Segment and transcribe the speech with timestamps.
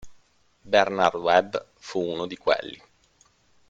[0.73, 2.81] Bernard Webb fu uno di quelli.